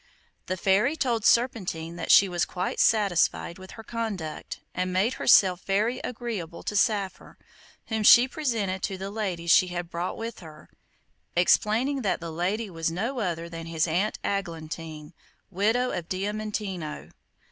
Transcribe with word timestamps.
The 0.47 0.57
fairy 0.57 0.95
told 0.95 1.25
Serpentine 1.25 1.95
that 1.95 2.09
she 2.09 2.27
was 2.27 2.43
quite 2.43 2.79
satisfied 2.79 3.59
with 3.59 3.73
her 3.77 3.83
conduct, 3.83 4.59
and 4.73 4.91
made 4.91 5.13
herself 5.21 5.63
very 5.65 5.99
agreeable 5.99 6.63
to 6.63 6.75
Saphir, 6.75 7.37
whom 7.85 8.01
she 8.01 8.27
presented 8.27 8.81
to 8.81 8.97
the 8.97 9.11
lady 9.11 9.45
she 9.45 9.67
had 9.67 9.91
brought 9.91 10.17
with 10.17 10.39
her, 10.39 10.71
explaining 11.35 12.01
that 12.01 12.19
the 12.19 12.31
lady 12.31 12.67
was 12.67 12.89
no 12.89 13.19
other 13.19 13.47
than 13.47 13.67
his 13.67 13.87
Aunt 13.87 14.17
Aglantine, 14.23 15.13
widow 15.51 15.91
of 15.91 16.09
Diamantino. 16.09 17.11